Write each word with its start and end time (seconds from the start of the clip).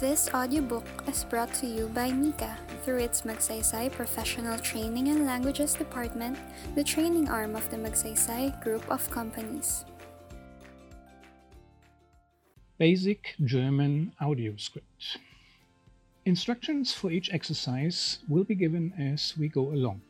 This 0.00 0.28
audiobook 0.34 0.84
is 1.06 1.22
brought 1.22 1.54
to 1.54 1.68
you 1.68 1.86
by 1.86 2.10
Mika 2.10 2.58
through 2.82 2.98
its 2.98 3.22
Magsaysay 3.22 3.92
Professional 3.92 4.58
Training 4.58 5.06
and 5.06 5.24
Languages 5.24 5.74
Department, 5.74 6.36
the 6.74 6.82
training 6.82 7.28
arm 7.28 7.54
of 7.54 7.70
the 7.70 7.76
Magsaysay 7.76 8.60
Group 8.60 8.82
of 8.90 9.08
Companies. 9.12 9.84
Basic 12.76 13.36
German 13.44 14.12
Audio 14.20 14.56
Script. 14.56 15.18
Instructions 16.24 16.92
for 16.92 17.12
each 17.12 17.32
exercise 17.32 18.18
will 18.28 18.44
be 18.44 18.56
given 18.56 18.92
as 18.98 19.38
we 19.38 19.46
go 19.46 19.70
along. 19.70 20.02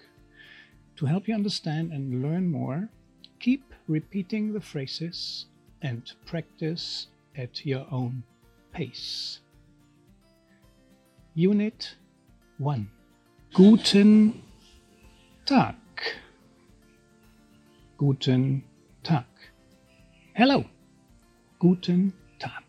To 0.97 1.05
help 1.05 1.29
you 1.29 1.35
understand 1.35 1.93
and 1.93 2.23
learn 2.23 2.51
more, 2.51 2.89
keep 3.39 3.75
repeating 3.87 4.55
the 4.55 4.63
phrases 4.63 5.45
and 5.83 6.11
practice 6.25 7.09
at 7.37 7.67
your 7.67 7.87
own 7.91 8.23
pace. 8.73 9.41
Unit 11.37 11.97
1 12.59 12.89
Guten 13.55 14.43
Tag. 15.45 15.75
Guten 17.97 18.63
Tag. 19.03 19.25
Hello. 20.35 20.65
Guten 21.59 22.13
Tag. 22.39 22.63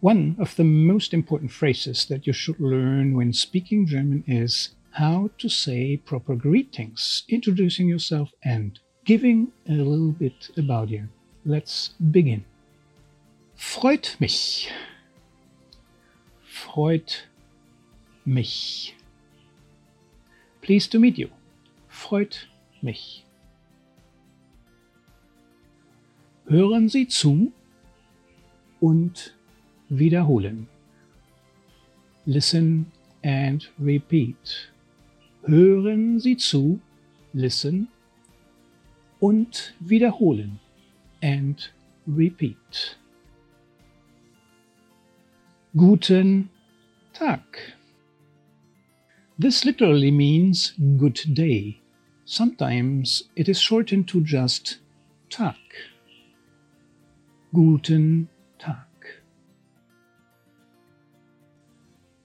One 0.00 0.36
of 0.38 0.56
the 0.56 0.64
most 0.64 1.12
important 1.12 1.52
phrases 1.52 2.06
that 2.06 2.26
you 2.26 2.32
should 2.32 2.60
learn 2.60 3.14
when 3.14 3.34
speaking 3.34 3.86
German 3.86 4.24
is 4.26 4.70
how 4.92 5.28
to 5.36 5.50
say 5.50 5.98
proper 5.98 6.34
greetings, 6.34 7.24
introducing 7.28 7.88
yourself 7.88 8.30
and 8.42 8.78
giving 9.04 9.52
a 9.68 9.72
little 9.72 10.12
bit 10.12 10.48
about 10.56 10.88
you. 10.88 11.08
Let's 11.44 11.88
begin. 12.10 12.46
Freut 13.54 14.16
mich. 14.18 14.70
Freut 16.76 17.26
mich. 18.26 18.94
Pleased 20.60 20.92
to 20.92 20.98
meet 20.98 21.16
you. 21.16 21.28
Freut 21.88 22.50
mich. 22.82 23.24
Hören 26.44 26.90
Sie 26.90 27.08
zu 27.08 27.50
und 28.78 29.34
wiederholen. 29.88 30.68
Listen 32.26 32.92
and 33.24 33.72
repeat. 33.80 34.70
Hören 35.44 36.20
Sie 36.20 36.36
zu, 36.36 36.78
listen 37.32 37.88
und 39.18 39.74
wiederholen 39.80 40.60
and 41.22 41.72
repeat. 42.06 42.98
Guten 45.74 46.50
Tag. 47.18 47.40
This 49.38 49.64
literally 49.64 50.10
means 50.10 50.74
good 50.98 51.18
day. 51.32 51.80
Sometimes 52.26 53.22
it 53.34 53.48
is 53.48 53.58
shortened 53.58 54.06
to 54.08 54.20
just 54.20 54.80
Tag. 55.30 55.56
Guten 57.54 58.28
Tag. 58.58 58.76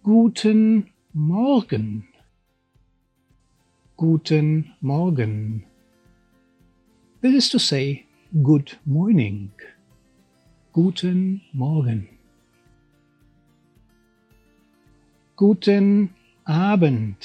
Guten 0.03 0.92
Morgen. 1.14 2.06
Guten 3.95 4.73
Morgen. 4.81 5.66
This 7.22 7.45
is 7.45 7.50
to 7.52 7.59
say 7.59 8.08
good 8.44 8.78
morning. 8.86 9.53
Guten 10.73 11.39
Morgen. 11.53 12.09
Guten 15.42 16.14
Abend 16.47 17.16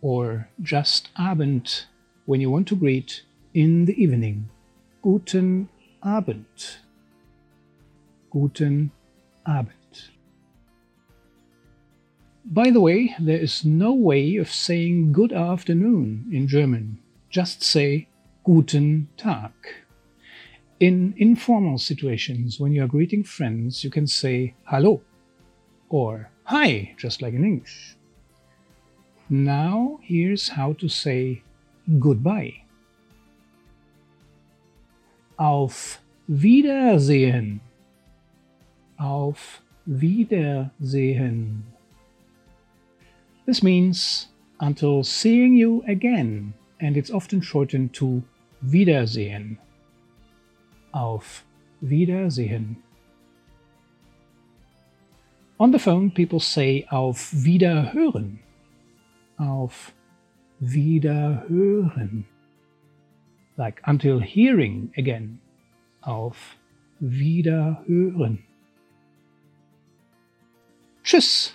or 0.00 0.48
just 0.62 1.08
Abend 1.18 1.86
when 2.24 2.40
you 2.40 2.50
want 2.50 2.68
to 2.68 2.76
greet 2.76 3.24
in 3.52 3.86
the 3.86 4.00
evening. 4.00 4.48
Guten 5.02 5.68
Abend. 6.04 6.76
Guten 8.30 8.92
Abend. 9.44 10.10
By 12.44 12.70
the 12.70 12.80
way, 12.80 13.12
there 13.18 13.40
is 13.40 13.64
no 13.64 13.92
way 13.92 14.36
of 14.36 14.48
saying 14.48 15.12
good 15.12 15.32
afternoon 15.32 16.30
in 16.32 16.46
German. 16.46 17.00
Just 17.28 17.60
say 17.60 18.06
Guten 18.44 19.08
Tag. 19.16 19.50
In 20.78 21.14
informal 21.16 21.78
situations, 21.78 22.60
when 22.60 22.70
you 22.70 22.84
are 22.84 22.94
greeting 22.96 23.24
friends, 23.24 23.82
you 23.82 23.90
can 23.90 24.06
say 24.06 24.54
Hallo 24.62 25.00
or 25.88 26.30
Hi, 26.48 26.94
just 26.96 27.20
like 27.20 27.34
in 27.34 27.44
English. 27.44 27.94
Now, 29.28 30.00
here's 30.02 30.48
how 30.48 30.72
to 30.80 30.88
say 30.88 31.42
goodbye. 31.98 32.62
Auf 35.38 36.00
Wiedersehen. 36.26 37.60
Auf 38.98 39.60
Wiedersehen. 39.86 41.64
This 43.44 43.62
means 43.62 44.28
until 44.60 45.04
seeing 45.04 45.52
you 45.52 45.84
again, 45.86 46.54
and 46.80 46.96
it's 46.96 47.10
often 47.10 47.42
shortened 47.42 47.92
to 47.92 48.22
Wiedersehen. 48.62 49.58
Auf 50.94 51.44
Wiedersehen. 51.82 52.82
On 55.60 55.72
the 55.72 55.78
phone, 55.78 56.10
people 56.10 56.38
say 56.38 56.86
auf 56.90 57.32
Wiederhören. 57.32 58.38
Auf 59.38 59.92
Wiederhören. 60.60 62.24
Like 63.56 63.80
until 63.84 64.20
hearing 64.20 64.92
again. 64.96 65.40
Auf 66.02 66.56
Wiederhören. 67.00 68.44
Tschüss. 71.02 71.54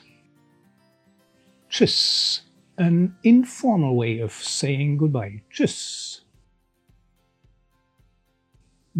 Tschüss. 1.69 2.44
An 2.75 3.16
informal 3.24 3.96
way 3.96 4.22
of 4.22 4.34
saying 4.34 4.97
goodbye. 4.97 5.42
Tschüss. 5.50 6.25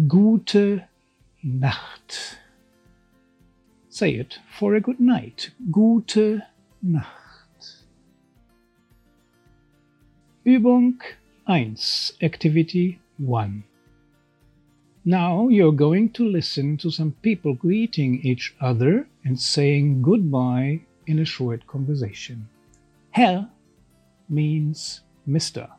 Gute 0.08 0.88
Nacht. 1.42 2.38
Say 3.94 4.16
it 4.16 4.40
for 4.50 4.74
a 4.74 4.80
good 4.80 4.98
night. 4.98 5.50
Gute 5.70 6.42
Nacht. 6.82 7.84
Übung 10.44 10.98
1. 11.46 11.76
Activity 12.20 12.98
1. 13.18 13.62
Now 15.04 15.46
you're 15.46 15.70
going 15.70 16.10
to 16.14 16.28
listen 16.28 16.76
to 16.78 16.90
some 16.90 17.12
people 17.22 17.54
greeting 17.54 18.18
each 18.24 18.56
other 18.60 19.06
and 19.24 19.40
saying 19.40 20.02
goodbye 20.02 20.80
in 21.06 21.20
a 21.20 21.24
short 21.24 21.64
conversation. 21.68 22.48
Herr 23.12 23.48
means 24.28 25.02
Mr. 25.24 25.70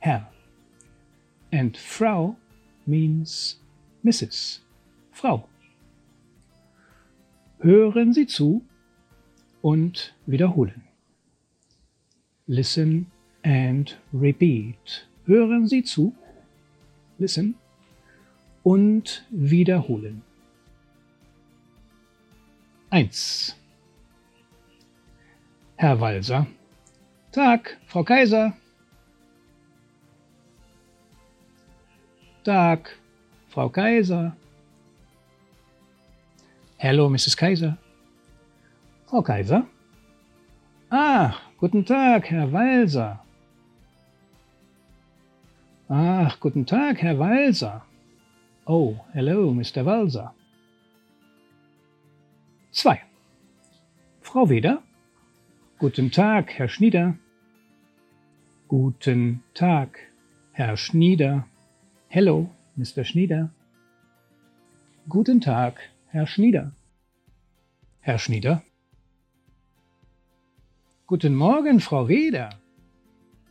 Herr. 0.00 0.28
And 1.50 1.74
Frau 1.74 2.36
means 2.86 3.56
Mrs. 4.04 4.58
Frau. 5.10 5.48
Hören 7.62 8.12
Sie 8.12 8.26
zu 8.26 8.64
und 9.60 10.16
wiederholen. 10.26 10.82
Listen 12.48 13.06
and 13.44 14.00
repeat. 14.12 15.06
Hören 15.26 15.68
Sie 15.68 15.84
zu, 15.84 16.12
listen 17.18 17.54
und 18.64 19.24
wiederholen. 19.30 20.22
1. 22.90 23.56
Herr 25.76 26.00
Walser. 26.00 26.48
Tag, 27.30 27.78
Frau 27.86 28.02
Kaiser. 28.02 28.56
Tag, 32.42 32.98
Frau 33.50 33.68
Kaiser. 33.68 34.36
Hello, 36.82 37.08
Mrs. 37.08 37.36
Kaiser. 37.36 37.78
Frau 39.06 39.22
Kaiser? 39.22 39.68
Ah, 40.90 41.38
guten 41.56 41.84
Tag, 41.84 42.28
Herr 42.28 42.50
Walser. 42.52 43.20
Ach, 45.88 46.40
guten 46.40 46.66
Tag, 46.66 47.00
Herr 47.00 47.20
Walser. 47.20 47.82
Oh, 48.66 48.96
hello, 49.12 49.52
Mr. 49.52 49.84
Walser. 49.84 50.34
2. 52.72 52.98
Frau 54.20 54.48
Weder? 54.48 54.82
Guten 55.78 56.10
Tag, 56.10 56.50
Herr 56.50 56.68
Schnieder. 56.68 57.16
Guten 58.66 59.44
Tag, 59.54 60.00
Herr 60.50 60.76
Schnieder. 60.76 61.46
Hello, 62.08 62.50
Mr. 62.74 63.04
Schnieder. 63.04 63.50
Guten 65.08 65.40
Tag, 65.40 65.91
Herr 66.12 66.26
Schnieder. 66.26 66.72
Herr 68.00 68.18
Schnieder. 68.18 68.62
Guten 71.06 71.34
Morgen, 71.34 71.80
Frau 71.80 72.06
Weder. 72.06 72.50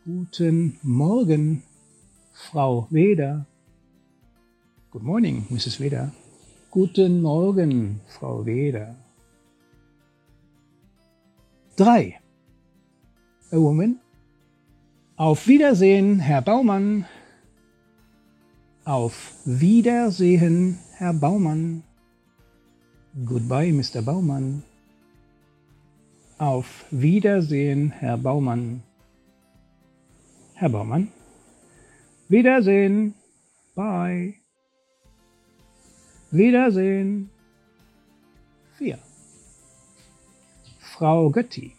Guten 0.05 0.77
Morgen, 0.83 1.63
Frau 2.33 2.85
Weder. 2.91 3.47
Good 4.91 5.01
morning, 5.01 5.47
Mrs. 5.49 5.79
Weder. 5.79 6.13
Guten 6.69 7.23
Morgen, 7.23 7.99
Frau 8.05 8.45
Weder. 8.45 8.95
3. 11.77 12.19
A 13.53 13.57
woman. 13.57 13.99
Auf 15.15 15.47
Wiedersehen, 15.47 16.19
Herr 16.19 16.43
Baumann. 16.43 17.05
Auf 18.85 19.33
Wiedersehen, 19.45 20.77
Herr 20.93 21.15
Baumann. 21.15 21.83
Goodbye, 23.13 23.73
Mr. 23.73 24.01
Baumann. 24.01 24.63
Auf 26.37 26.85
Wiedersehen, 26.91 27.91
Herr 27.91 28.17
Baumann. 28.17 28.83
Herr 30.53 30.69
Baumann. 30.69 31.09
Wiedersehen. 32.29 33.13
Bye. 33.75 34.35
Wiedersehen. 36.31 37.29
4. 38.77 38.97
Frau 40.79 41.29
Götti. 41.31 41.75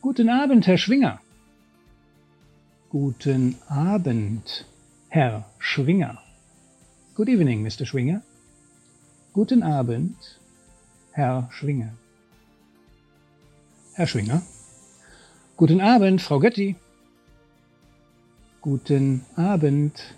Guten 0.00 0.28
Abend, 0.28 0.66
Herr 0.66 0.78
Schwinger. 0.78 1.20
Guten 2.90 3.54
Abend, 3.68 4.66
Herr 5.08 5.44
Schwinger. 5.58 6.18
Good 7.14 7.28
evening, 7.28 7.62
Mr. 7.62 7.86
Schwinger. 7.86 8.22
Guten 9.32 9.62
Abend, 9.62 10.38
Herr 11.12 11.48
Schwinger. 11.52 11.94
Herr 13.94 14.06
Schwinger. 14.06 14.42
Guten 15.56 15.80
Abend, 15.80 16.20
Frau 16.20 16.38
Götti. 16.38 16.76
Guten 18.60 19.24
Abend, 19.36 20.14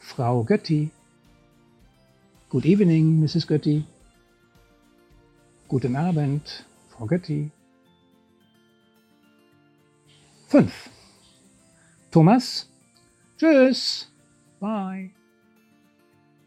Frau 0.00 0.42
Götti. 0.42 0.90
Good 2.50 2.64
evening, 2.64 3.20
Mrs. 3.20 3.46
Götti. 3.46 3.84
Guten 5.68 5.94
Abend, 5.94 6.64
Frau 6.88 7.06
Götti. 7.06 7.52
5. 10.48 10.90
Thomas. 12.10 12.68
Tschüss. 13.38 14.08
Bye. 14.58 15.10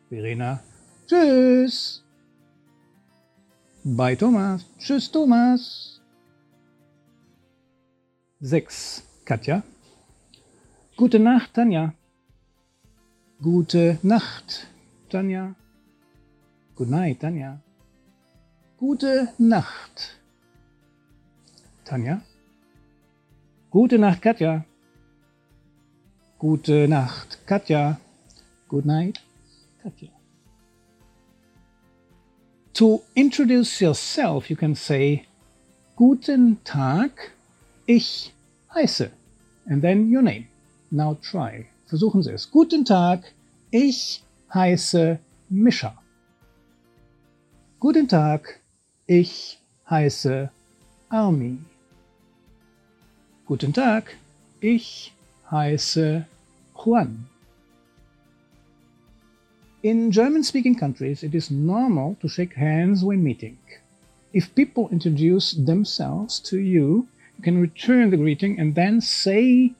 Verena. 0.09 0.61
Tschüss. 1.07 2.03
Bye, 3.83 4.17
Thomas. 4.17 4.65
Tschüss, 4.77 5.09
Thomas. 5.09 6.01
6. 8.41 9.03
Katja. 9.25 9.63
Gute 10.97 11.19
Nacht, 11.19 11.53
Tanja. 11.53 11.93
Gute 13.41 13.99
Nacht, 14.03 14.67
Tanja. 15.09 15.55
Good 16.75 16.89
night, 16.89 17.19
Tanja. 17.21 17.59
Gute 18.77 19.29
Nacht, 19.37 20.19
Tanja. 21.85 22.21
Gute 23.71 23.97
Nacht, 23.97 24.21
Katja. 24.21 24.65
Gute 26.37 26.87
Nacht, 26.87 27.39
Katja. 27.47 27.99
Good 28.67 28.85
night, 28.85 29.21
Katja. 29.81 30.16
To 32.77 33.01
introduce 33.15 33.81
yourself, 33.81 34.51
you 34.51 34.55
can 34.55 34.75
say, 34.75 35.25
Guten 35.95 36.57
Tag, 36.63 37.09
ich 37.87 38.31
heiße, 38.75 39.09
and 39.65 39.81
then 39.81 40.11
your 40.11 40.21
name. 40.21 40.47
Now 40.91 41.17
try. 41.19 41.69
Versuchen 41.89 42.21
Sie 42.21 42.33
es. 42.33 42.45
Guten 42.45 42.85
Tag, 42.85 43.33
ich 43.71 44.21
heiße 44.53 45.17
Mischa. 45.49 45.97
Guten 47.79 48.07
Tag, 48.07 48.59
ich 49.07 49.57
heiße 49.89 50.51
Army. 51.09 51.57
Guten 53.47 53.73
Tag, 53.73 54.15
ich 54.61 55.15
heiße 55.49 56.27
Juan. 56.75 57.25
In 59.83 60.11
German-speaking 60.11 60.75
countries, 60.75 61.21
it 61.21 61.35
is 61.35 61.51
normal 61.51 62.17
to 62.21 62.27
shake 62.27 62.53
hands 62.53 63.03
when 63.03 63.23
meeting. 63.23 63.59
If 64.33 64.55
people 64.55 64.89
introduce 64.89 65.51
themselves 65.51 66.39
to 66.49 66.57
you, 66.57 67.07
you 67.37 67.43
can 67.43 67.61
return 67.61 68.09
the 68.09 68.17
greeting 68.17 68.59
and 68.59 68.73
then 68.73 69.01
say 69.01 69.73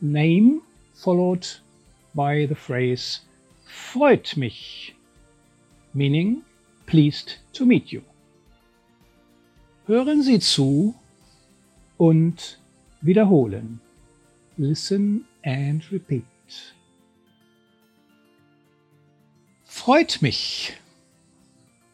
name 0.00 0.62
followed 0.94 1.48
by 2.14 2.46
the 2.46 2.54
phrase 2.54 3.20
freut 3.66 4.36
mich, 4.36 4.94
meaning 5.92 6.44
pleased 6.86 7.38
to 7.54 7.66
meet 7.66 7.90
you. 7.92 8.02
Hören 9.88 10.22
Sie 10.22 10.38
zu 10.38 10.94
und 11.98 12.58
wiederholen. 13.02 13.80
Listen 14.56 15.24
and 15.42 15.82
repeat. 15.90 16.24
Freut 19.84 20.22
mich. 20.22 20.72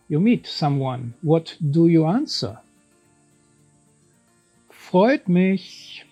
You 0.09 0.21
meet 0.21 0.47
someone. 0.47 1.15
What 1.23 1.57
do 1.61 1.89
you 1.89 2.05
answer? 2.05 2.63
Freut 4.69 5.29
mich. 5.29 6.05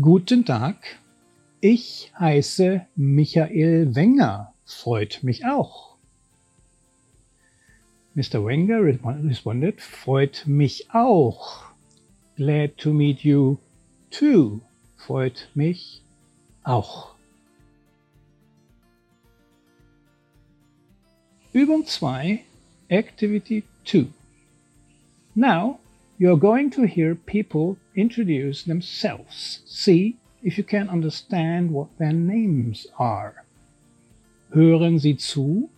Guten 0.00 0.46
Tag. 0.46 0.76
Ich 1.60 2.10
heiße 2.18 2.86
Michael 2.96 3.94
Wenger. 3.94 4.54
Freut 4.64 5.22
mich 5.22 5.44
auch. 5.44 5.96
Mr. 8.14 8.42
Wenger 8.42 8.82
responded, 8.82 9.82
freut 9.82 10.44
mich 10.46 10.90
auch. 10.94 11.66
Glad 12.36 12.78
to 12.78 12.94
meet 12.94 13.24
you 13.24 13.58
too. 14.10 14.62
Freut 14.96 15.50
mich 15.54 16.00
auch. 16.64 17.09
Übung 21.52 21.84
2, 21.84 22.44
Activity 22.90 23.64
2. 23.84 24.06
Now, 25.34 25.80
you're 26.16 26.38
going 26.38 26.70
to 26.70 26.86
hear 26.86 27.16
people 27.16 27.76
introduce 27.96 28.62
themselves. 28.62 29.60
See 29.66 30.16
if 30.44 30.56
you 30.56 30.62
can 30.62 30.88
understand 30.88 31.72
what 31.72 31.88
their 31.98 32.12
names 32.12 32.86
are. 32.98 33.34
Hören 34.54 35.00
Sie 35.00 35.16
zu 35.16 35.70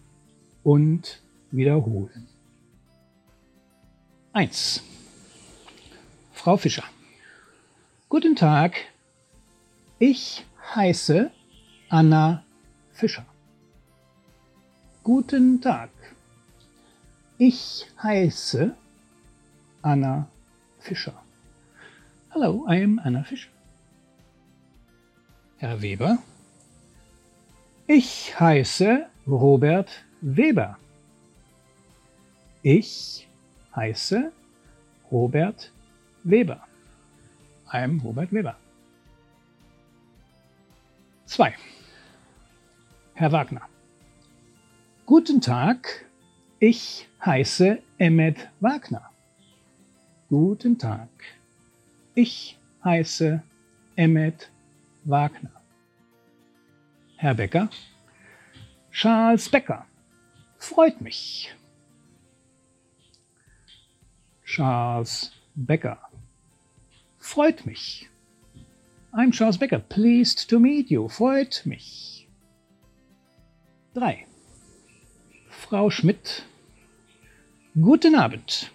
und 0.63 1.23
wiederholen. 1.51 2.29
1. 4.35 4.83
Frau 6.33 6.59
Fischer. 6.59 6.85
Guten 8.11 8.37
Tag, 8.37 8.75
ich 9.99 10.45
heiße 10.75 11.31
Anna 11.89 12.45
Fischer. 12.93 13.25
Guten 15.05 15.61
Tag, 15.61 15.91
ich 17.37 17.91
heiße 18.01 18.73
Anna 19.83 20.29
Fischer. 20.79 21.21
Hello, 22.31 22.65
I 22.69 22.85
am 22.85 23.01
Anna 23.03 23.25
Fischer. 23.25 23.51
Herr 25.57 25.83
Weber. 25.83 26.19
Ich 27.89 28.39
heiße 28.39 29.09
Robert 29.27 29.91
Weber. 30.21 30.79
Ich 32.63 33.27
heiße 33.75 34.31
Robert 35.11 35.73
Weber. 36.23 36.61
I 37.73 37.79
am 37.79 37.99
Robert 38.05 38.33
Weber. 38.33 38.57
2. 41.27 41.55
Herr 43.15 43.33
Wagner. 43.33 43.72
Guten 45.15 45.43
Tag, 45.43 46.07
ich 46.59 47.07
heiße 47.23 47.83
Emmet 47.99 48.49
Wagner. 48.61 49.11
Guten 50.31 50.79
Tag, 50.79 51.11
ich 52.15 52.59
heiße 52.83 53.43
Emmet 53.95 54.51
Wagner. 55.05 55.51
Herr 57.17 57.35
Becker. 57.35 57.69
Charles 58.91 59.51
Becker. 59.51 59.85
Freut 60.57 61.03
mich. 61.03 61.55
Charles 64.47 65.31
Becker. 65.55 65.99
Freut 67.19 67.67
mich. 67.67 68.09
I'm 69.13 69.31
Charles 69.31 69.59
Becker. 69.59 69.79
Pleased 69.79 70.49
to 70.49 70.59
meet 70.59 70.91
you. 70.91 71.07
Freut 71.07 71.67
mich. 71.67 72.27
3. 73.93 74.27
Frau 75.73 75.89
Schmidt. 75.89 76.45
Guten 77.81 78.15
Abend. 78.15 78.71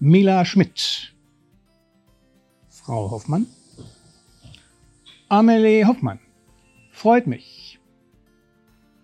Mila 0.00 0.46
Schmidt. 0.46 1.12
Frau 2.70 3.10
Hoffmann. 3.10 3.46
Amelie 5.28 5.84
Hoffmann. 5.84 6.18
Freut 6.90 7.26
mich. 7.26 7.78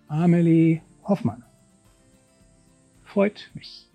Amelie 0.07 0.81
Hoffmann. 1.03 1.43
Freut 3.03 3.47
mich. 3.53 3.87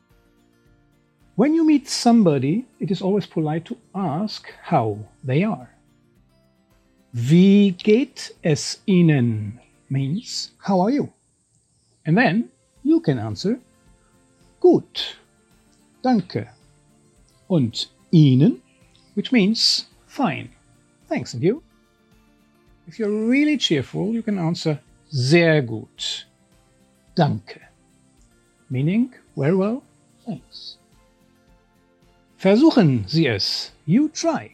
When 1.34 1.56
you 1.56 1.64
meet 1.64 1.88
somebody, 1.88 2.66
it 2.78 2.92
is 2.92 3.02
always 3.02 3.26
polite 3.26 3.64
to 3.64 3.76
ask 3.94 4.46
how 4.62 4.96
they 5.24 5.42
are. 5.44 5.68
Wie 7.12 7.72
geht 7.72 8.36
es 8.42 8.80
Ihnen 8.86 9.58
means 9.88 10.54
how 10.60 10.80
are 10.82 10.92
you? 10.92 11.12
And 12.04 12.16
then 12.16 12.50
you 12.88 13.00
can 13.00 13.18
answer 13.18 13.58
gut, 14.60 15.18
danke. 16.02 16.48
Und 17.48 17.90
Ihnen, 18.10 18.62
which 19.14 19.30
means 19.32 19.88
fine, 20.06 20.48
thanks. 21.08 21.34
And 21.34 21.42
you? 21.42 21.62
If 22.86 22.98
you're 22.98 23.28
really 23.28 23.58
cheerful, 23.58 24.14
you 24.14 24.22
can 24.22 24.38
answer 24.38 24.80
sehr 25.10 25.62
gut, 25.62 26.26
danke. 27.14 27.60
Meaning 28.70 29.14
very 29.36 29.54
well, 29.54 29.82
thanks. 30.24 30.78
Versuchen 32.38 33.04
Sie 33.06 33.26
es. 33.26 33.72
You 33.86 34.08
try. 34.08 34.50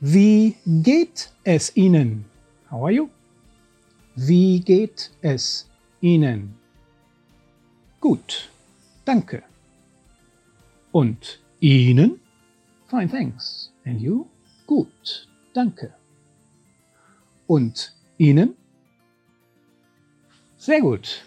Wie 0.00 0.56
geht 0.82 1.30
es 1.44 1.76
Ihnen? 1.76 2.24
How 2.70 2.84
are 2.84 2.92
you? 2.92 3.10
Wie 4.16 4.60
geht 4.60 5.10
es 5.22 5.68
Ihnen? 6.00 6.63
Gut, 8.04 8.50
danke. 9.06 9.42
Und 10.92 11.40
Ihnen? 11.60 12.20
Fine, 12.86 13.08
thanks. 13.08 13.72
And 13.86 13.98
you? 13.98 14.26
Gut, 14.66 15.26
danke. 15.54 15.94
Und 17.46 17.94
Ihnen? 18.18 18.56
Sehr 20.58 20.82
gut, 20.82 21.24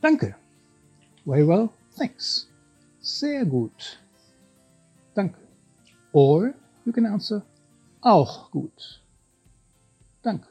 danke. 0.00 0.34
Very 1.26 1.46
well, 1.46 1.68
thanks. 1.98 2.48
Sehr 3.00 3.44
gut, 3.44 4.00
danke. 5.14 5.38
Or 6.12 6.54
you 6.86 6.92
can 6.92 7.04
answer 7.04 7.42
auch 8.00 8.50
gut, 8.50 9.02
danke. 10.22 10.48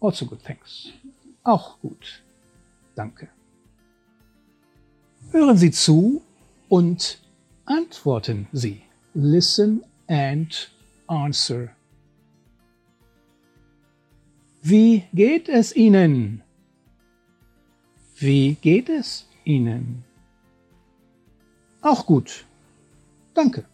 Also 0.00 0.24
good, 0.24 0.40
thanks. 0.44 0.92
Auch 1.42 1.80
gut. 1.80 2.22
Danke. 2.94 3.28
Hören 5.32 5.56
Sie 5.56 5.70
zu 5.70 6.22
und 6.68 7.20
antworten 7.64 8.48
Sie. 8.52 8.82
Listen 9.14 9.84
and 10.08 10.70
answer. 11.06 11.68
Wie 14.62 15.04
geht 15.14 15.48
es 15.48 15.74
Ihnen? 15.76 16.42
Wie 18.18 18.54
geht 18.54 18.88
es 18.88 19.28
Ihnen? 19.44 20.04
Auch 21.80 22.04
gut. 22.06 22.44
Danke. 23.32 23.64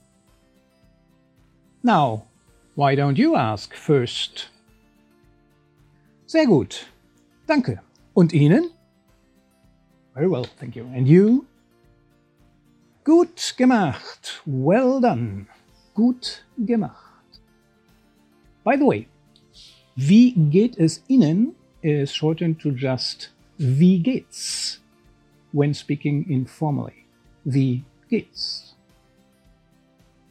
Now, 1.82 2.26
why 2.74 2.94
don't 2.94 3.16
you 3.16 3.34
ask 3.34 3.74
first? 3.74 4.50
Sehr 6.26 6.46
gut. 6.46 6.86
Danke. 7.46 7.80
Und 8.12 8.34
Ihnen? 8.34 8.75
Very 10.16 10.28
well, 10.28 10.46
thank 10.58 10.74
you. 10.74 10.88
And 10.94 11.06
you? 11.06 11.44
Gut 13.04 13.54
gemacht. 13.58 14.40
Well 14.46 14.98
done. 14.98 15.46
Gut 15.94 16.42
gemacht. 16.56 17.40
By 18.64 18.76
the 18.76 18.86
way, 18.86 19.06
wie 19.94 20.32
geht 20.32 20.78
es 20.78 21.02
Ihnen 21.08 21.54
is 21.82 22.14
shortened 22.14 22.58
to 22.60 22.70
just 22.70 23.30
wie 23.58 23.98
geht's 23.98 24.80
when 25.52 25.74
speaking 25.74 26.24
informally. 26.30 27.04
Wie 27.44 27.84
geht's? 28.08 28.74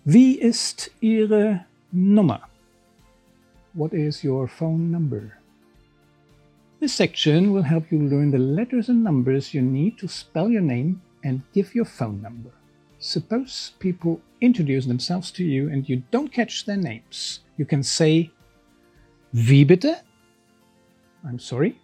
Wie 0.03 0.39
ist 0.39 0.89
Ihre 0.99 1.65
Nummer? 1.91 2.41
What 3.73 3.93
is 3.93 4.23
your 4.23 4.47
phone 4.47 4.89
number? 4.89 5.33
This 6.85 6.93
section 6.93 7.51
will 7.51 7.63
help 7.63 7.91
you 7.91 7.97
learn 7.97 8.29
the 8.29 8.37
letters 8.37 8.89
and 8.89 9.03
numbers 9.03 9.55
you 9.55 9.61
need 9.63 9.97
to 9.97 10.07
spell 10.07 10.51
your 10.51 10.61
name 10.61 11.01
and 11.23 11.41
give 11.51 11.73
your 11.73 11.83
phone 11.83 12.21
number. 12.21 12.51
Suppose 12.99 13.71
people 13.79 14.21
introduce 14.39 14.85
themselves 14.85 15.31
to 15.31 15.43
you 15.43 15.67
and 15.67 15.89
you 15.89 16.03
don't 16.11 16.31
catch 16.31 16.63
their 16.63 16.77
names. 16.77 17.39
You 17.57 17.65
can 17.65 17.81
say, 17.81 18.29
Wie 19.33 19.65
bitte? 19.65 20.03
I'm 21.27 21.39
sorry. 21.39 21.75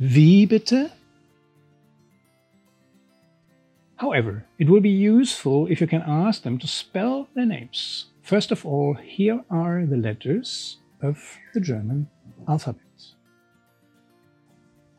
Wie 0.00 0.46
bitte? 0.46 0.90
However, 3.98 4.44
it 4.58 4.68
will 4.68 4.80
be 4.80 4.90
useful 4.90 5.68
if 5.68 5.80
you 5.80 5.86
can 5.86 6.02
ask 6.04 6.42
them 6.42 6.58
to 6.58 6.66
spell 6.66 7.28
their 7.36 7.46
names. 7.46 8.06
First 8.22 8.50
of 8.50 8.66
all, 8.66 8.94
here 8.94 9.44
are 9.48 9.86
the 9.86 9.96
letters 9.96 10.78
of 11.00 11.38
the 11.54 11.60
German 11.60 12.08
alphabet. 12.48 12.89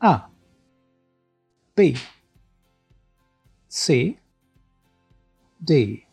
A. 0.04 0.22
B. 1.76 1.96
C. 3.68 4.18
D. 5.62 6.04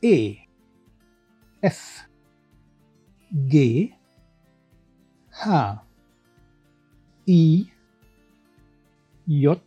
E. 0.00 0.38
F. 1.62 2.08
G. 3.48 3.94
H. 5.30 5.78
I. 7.28 7.70
J. 9.28 9.60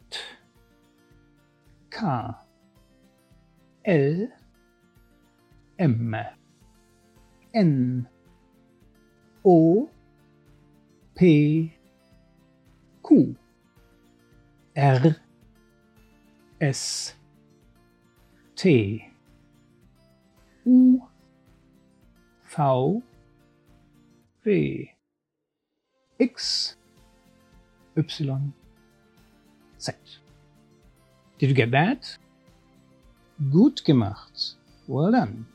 K. 1.91 2.35
L. 3.85 4.27
M. 5.77 6.15
N. 7.53 8.07
O. 9.45 9.87
P 11.13 11.75
R. 14.77 15.15
S. 16.59 17.13
T. 18.55 19.05
U. 20.65 21.01
V. 22.55 23.01
W. 24.43 24.87
X. 26.19 26.75
Y. 27.95 28.39
Z. 29.79 29.91
Did 31.37 31.49
you 31.49 31.55
get 31.55 31.71
that? 31.71 32.17
Gut 33.51 33.83
gemacht. 33.83 34.55
Well 34.87 35.11
done. 35.11 35.45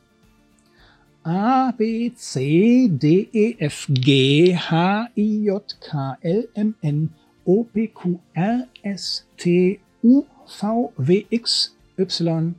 A, 1.25 1.73
B, 1.77 2.13
C, 2.17 2.89
D, 2.89 3.29
E, 3.33 3.57
F, 3.61 3.87
G, 3.93 4.53
H, 4.53 4.73
I, 4.73 5.09
J, 5.17 5.75
K, 5.81 6.17
L, 6.23 6.45
M, 6.55 6.75
N, 6.83 7.11
O, 7.47 7.65
P, 7.65 7.87
Q, 7.89 8.21
R, 8.37 8.69
S, 8.85 9.23
T, 9.37 9.81
U, 10.03 10.27
V, 10.49 10.87
W, 10.99 11.27
X, 11.33 11.71
Y, 11.99 12.55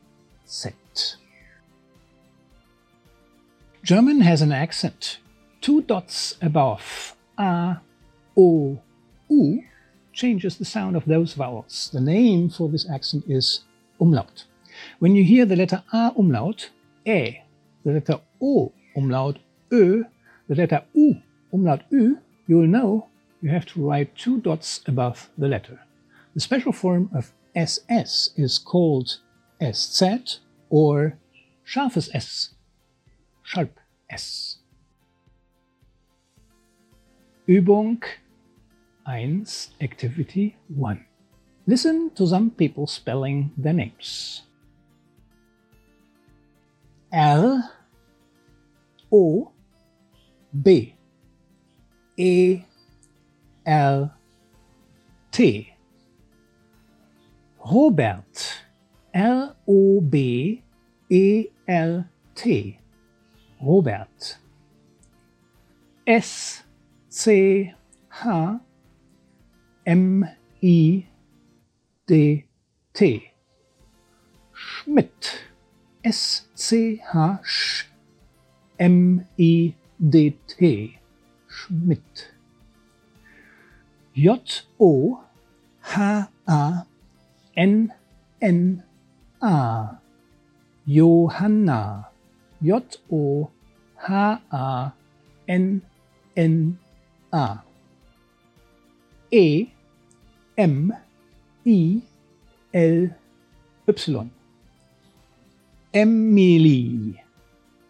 Z. 0.48 0.70
German 3.84 4.22
has 4.22 4.42
an 4.42 4.52
accent. 4.52 5.20
Two 5.62 5.82
dots 5.82 6.36
above 6.42 7.16
A, 7.38 7.78
O, 8.36 8.80
U 9.30 9.64
changes 10.14 10.58
the 10.58 10.66
sound 10.66 10.96
of 10.96 11.06
those 11.06 11.34
vowels. 11.34 11.90
The 11.94 12.02
name 12.02 12.50
for 12.50 12.70
this 12.70 12.90
accent 12.90 13.26
is 13.28 13.62
umlaut. 14.00 14.46
When 15.00 15.16
you 15.16 15.24
hear 15.24 15.46
the 15.46 15.56
letter 15.56 15.84
A 15.94 16.12
umlaut, 16.18 16.70
E, 17.06 17.38
the 17.84 17.94
letter 17.94 18.20
O 18.42 18.72
umlaut 18.96 19.38
Ö, 19.72 20.04
the 20.48 20.56
letter 20.56 20.84
U 20.94 21.16
umlaut 21.54 21.82
Ü, 21.92 22.18
you 22.48 22.58
will 22.58 22.68
know 22.68 23.08
you 23.42 23.50
have 23.50 23.66
to 23.68 23.86
write 23.86 24.16
two 24.16 24.40
dots 24.42 24.82
above 24.88 25.30
the 25.38 25.48
letter. 25.48 25.80
The 26.34 26.42
special 26.42 26.72
form 26.72 27.10
of 27.16 27.34
SS 27.56 28.32
is 28.36 28.58
called 28.58 29.18
SZ 29.62 30.40
or 30.70 31.18
scharfes 31.66 32.10
S, 32.14 32.54
sharp 33.44 33.80
S. 34.10 34.58
Übung 37.48 38.04
1, 39.06 39.46
Activity 39.82 40.58
1. 40.68 41.06
Listen 41.66 42.12
to 42.16 42.28
some 42.28 42.52
people 42.52 42.88
spelling 42.88 43.52
their 43.58 43.74
names. 43.74 44.44
R 53.68 54.14
O 59.70 60.02
B 60.02 60.64
E 61.10 61.50
L 61.68 62.06
T 62.52 62.64
Robert 62.70 62.78
R-O-B-E-R-T. 62.78 62.80
Robert. 63.60 64.38
S-C-H-M-I-D-T. 66.06 66.62
Schmidt. 74.54 75.42
S-C-H-M-I-D-T. 76.04 77.08
Schmidt. 84.18 84.68
J-O-H-A-N-N-A. 84.80 85.12
Johanna. 90.88 92.10
J-O-H-A-N-N-A. 92.62 93.48
E 99.30 99.68
M 100.58 100.94
I 101.66 102.02
L 102.74 103.10
Y. 103.86 104.30
Emily. 105.94 107.22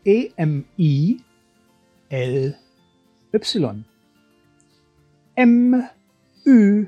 E 0.04 0.32
M 0.38 0.66
I 0.78 1.20
L 2.12 2.54
Y. 3.32 3.84
M 5.38 5.90
Ü 6.48 6.88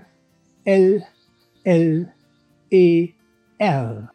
L 0.66 1.02
L 1.66 2.14
E 2.72 3.14
R. 3.60 4.10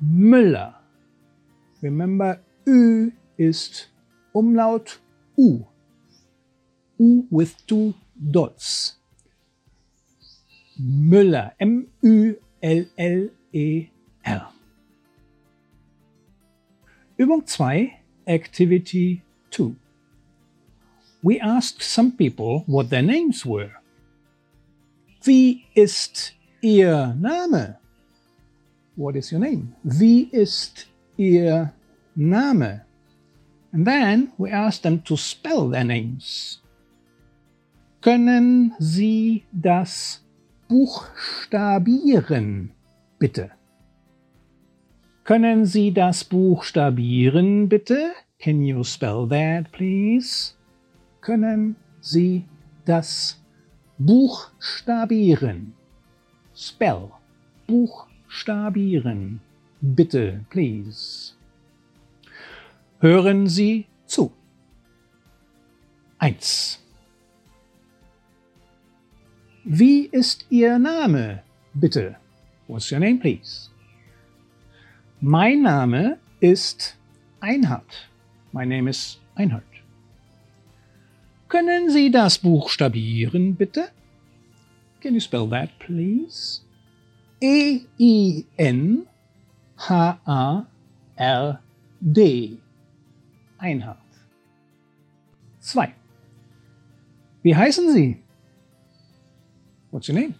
Müller. 0.00 0.74
Remember, 1.82 2.40
Ü 2.66 3.12
ist 3.36 3.90
Umlaut 4.32 5.00
U. 5.36 5.66
U 6.98 7.26
with 7.30 7.66
two 7.66 7.94
dots. 8.14 8.96
Müller. 10.78 11.54
M-Ü-L-L-E-R. 11.58 12.40
Übung 17.18 17.46
2, 17.46 17.90
Activity 18.26 19.22
2. 19.50 19.74
We 21.22 21.38
asked 21.40 21.82
some 21.82 22.12
people 22.12 22.64
what 22.66 22.88
their 22.88 23.02
names 23.02 23.44
were. 23.44 23.79
Wie 25.22 25.64
ist 25.74 26.32
Ihr 26.62 27.14
Name? 27.20 27.76
What 28.96 29.16
is 29.16 29.32
your 29.32 29.40
name? 29.40 29.74
Wie 29.82 30.28
ist 30.32 30.88
Ihr 31.16 31.72
Name? 32.14 32.82
And 33.72 33.86
then 33.86 34.32
we 34.38 34.50
asked 34.50 34.82
them 34.82 35.02
to 35.04 35.16
spell 35.16 35.70
their 35.70 35.84
names. 35.84 36.60
Können 38.00 38.72
Sie 38.78 39.44
das 39.52 40.24
buchstabieren, 40.68 42.72
bitte? 43.18 43.50
Können 45.24 45.66
Sie 45.66 45.92
das 45.92 46.24
buchstabieren, 46.24 47.68
bitte? 47.68 48.12
Can 48.38 48.64
you 48.64 48.82
spell 48.84 49.28
that, 49.28 49.70
please? 49.70 50.54
Können 51.20 51.76
Sie 52.00 52.46
das 52.86 53.39
buchstabieren? 54.00 55.74
Spell. 56.54 57.10
Buchstabieren. 57.66 59.40
Bitte, 59.80 60.44
please. 60.50 61.34
Hören 62.98 63.46
Sie 63.46 63.86
zu. 64.06 64.32
1. 66.18 66.78
Wie 69.64 70.06
ist 70.06 70.46
Ihr 70.50 70.78
Name, 70.78 71.42
bitte? 71.74 72.16
What's 72.66 72.90
your 72.90 73.00
name, 73.00 73.18
please? 73.18 73.70
Mein 75.20 75.62
Name 75.62 76.18
ist 76.40 76.96
Einhard. 77.40 78.08
My 78.52 78.64
name 78.64 78.88
is 78.88 79.18
Einhard. 79.34 79.69
Können 81.50 81.90
Sie 81.90 82.10
das 82.12 82.38
buchstabieren, 82.38 83.56
bitte? 83.56 83.88
Can 85.00 85.14
you 85.14 85.20
spell 85.20 85.48
that, 85.50 85.76
please? 85.80 86.60
E-I-N-H-A-R-D. 87.40 88.48
Einhard. 93.58 93.98
2. 95.58 95.94
Wie 97.42 97.56
heißen 97.56 97.92
Sie? 97.92 98.22
What's 99.90 100.08
your 100.08 100.14
name? 100.14 100.34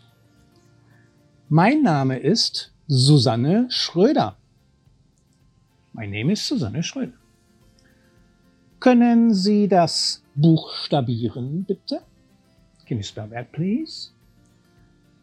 Mein 1.48 1.82
Name 1.82 2.18
ist 2.18 2.72
Susanne 2.86 3.66
Schröder. 3.68 4.36
My 5.92 6.06
name 6.06 6.30
is 6.30 6.46
Susanne 6.46 6.84
Schröder. 6.84 7.19
Können 8.80 9.34
Sie 9.34 9.68
das 9.68 10.22
buchstabieren, 10.34 11.64
bitte? 11.64 12.00
Can 12.86 12.96
you 12.96 13.02
spell 13.02 13.28
that, 13.28 13.52
please? 13.52 14.10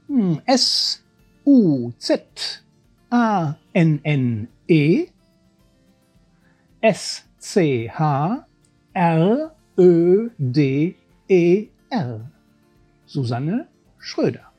Hm, 0.08 0.39
S 0.46 1.04
U 1.43 1.91
Z 2.00 2.62
A 3.10 3.56
N 3.74 4.00
N 4.04 4.48
E 4.67 5.08
S 6.82 7.24
C 7.39 7.89
H 7.89 8.46
R 8.93 9.56
Ö 9.76 10.30
D 10.38 10.96
E 11.28 11.67
R 11.89 12.32
Susanne 13.08 13.67
Schröder. 14.00 14.52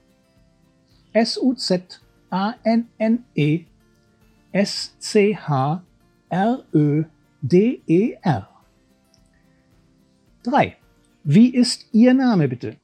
S 1.13 1.39
U 1.39 1.55
Z 1.55 2.01
A 2.31 2.55
N 2.65 2.89
N 2.99 3.25
E 3.37 3.65
S 4.53 4.97
C 4.99 5.37
H 5.37 5.83
R 6.31 6.65
Ö 6.75 7.05
D 7.43 7.81
E 7.87 8.17
R 8.23 8.58
3. 10.51 10.77
Wie 11.25 11.55
ist 11.55 11.87
Ihr 11.93 12.15
Name 12.15 12.49
bitte? 12.49 12.77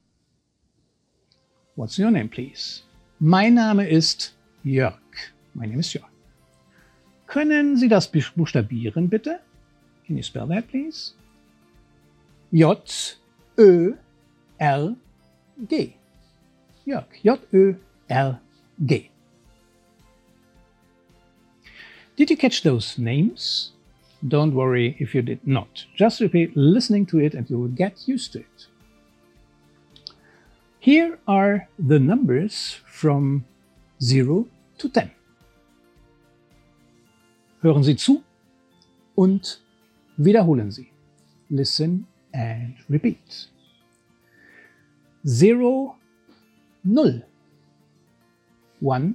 What's 1.77 1.98
your 1.98 2.11
name, 2.11 2.29
please? 2.29 2.83
Mein 3.18 3.55
Name 3.55 3.88
ist 3.88 4.35
Jörg. 4.64 5.00
My 5.55 5.66
name 5.66 5.81
is 5.81 5.92
Jörg. 5.92 6.09
Können 7.27 7.77
Sie 7.77 7.88
das 7.88 8.11
buchstabieren, 8.11 9.09
bitte? 9.09 9.40
Can 10.07 10.16
you 10.16 10.22
spell 10.22 10.46
that, 10.48 10.68
please? 10.68 11.14
Jörg. 12.53 13.16
J, 17.22 17.38
Ö, 17.53 17.74
R, 18.09 18.40
G. 18.79 19.11
Did 22.16 22.31
you 22.31 22.37
catch 22.37 22.62
those 22.62 22.98
names? 22.98 23.72
Don't 24.26 24.54
worry 24.54 24.96
if 24.98 25.14
you 25.14 25.22
did 25.22 25.46
not. 25.46 25.84
Just 25.94 26.20
repeat 26.20 26.56
listening 26.56 27.06
to 27.06 27.18
it 27.18 27.34
and 27.34 27.48
you 27.50 27.58
will 27.58 27.68
get 27.68 28.08
used 28.08 28.32
to 28.32 28.40
it. 28.40 28.66
Here 30.78 31.18
are 31.26 31.68
the 31.78 31.98
numbers 31.98 32.80
from 32.87 33.44
0 34.00 34.46
to 34.78 34.88
10. 34.88 35.10
Hören 37.62 37.82
Sie 37.82 37.96
zu 37.96 38.22
und 39.14 39.60
wiederholen 40.18 40.70
Sie. 40.70 40.90
Listen 41.50 42.06
and 42.32 42.74
repeat. 42.88 43.48
0, 45.26 45.96
0. 46.84 47.22
1, 48.80 49.14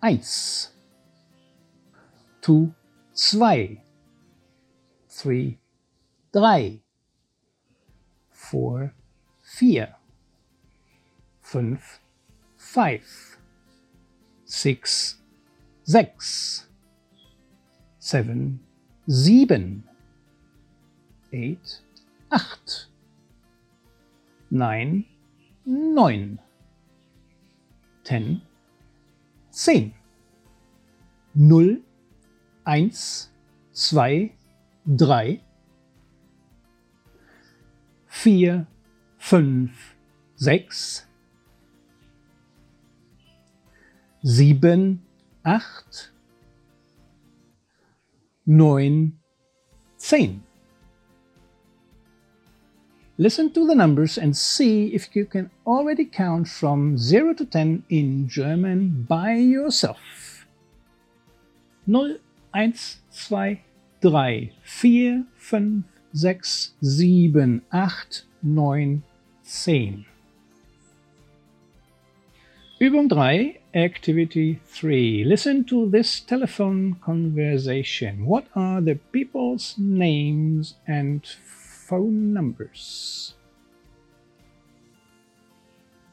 1. 0.00 0.72
2, 2.42 2.74
zwei, 3.20 3.82
three, 5.06 5.58
drei, 6.32 6.80
four, 8.30 8.94
vier, 9.42 9.94
fünf, 11.42 12.00
five, 12.56 13.38
six, 14.46 15.18
sechs, 15.84 16.66
seven, 17.98 18.58
sieben, 19.06 19.84
eight, 21.30 21.82
acht, 22.30 22.88
nine, 24.48 25.04
neun, 25.66 26.38
ten, 28.02 28.40
zehn, 29.50 29.92
null, 31.34 31.82
eins, 32.70 33.32
zwei, 33.72 34.30
drei, 34.86 35.40
vier, 38.06 38.66
fünf, 39.18 39.96
sechs, 40.36 41.04
sieben, 44.22 45.02
acht, 45.42 46.12
neun, 48.44 49.18
zehn. 49.98 50.42
Listen 53.18 53.52
to 53.52 53.66
the 53.66 53.74
numbers 53.74 54.16
and 54.16 54.34
see 54.34 54.94
if 54.94 55.14
you 55.16 55.26
can 55.26 55.50
already 55.66 56.04
count 56.06 56.48
from 56.48 56.96
0 56.96 57.34
to 57.34 57.44
10 57.44 57.84
in 57.90 58.28
German 58.28 59.04
by 59.08 59.34
yourself. 59.34 60.46
0, 61.86 62.16
1, 62.52 62.72
2, 63.12 63.58
3, 64.00 64.52
4, 64.62 65.24
5, 65.36 65.82
6, 66.12 66.72
7, 66.82 67.62
8, 67.72 68.22
9, 68.42 69.02
10. 69.44 70.06
Übung 72.80 73.08
3, 73.08 73.58
Activity 73.74 74.58
3. 74.66 75.24
Listen 75.24 75.64
to 75.64 75.88
this 75.90 76.18
telephone 76.20 76.96
conversation. 77.04 78.24
What 78.24 78.46
are 78.56 78.80
the 78.80 78.94
people's 79.12 79.74
names 79.78 80.74
and 80.88 81.24
phone 81.86 82.32
numbers? 82.32 83.34